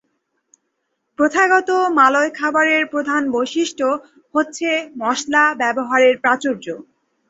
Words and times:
প্রথাগত 1.19 1.69
মালয় 1.97 2.31
খাবারের 2.35 2.83
প্রধান 2.87 3.21
বৈশিষ্ট্য 3.31 3.85
হচ্ছে 4.35 4.69
মশলা 5.01 5.43
ব্যবহারের 5.61 6.15
প্রাচুর্য। 6.17 6.65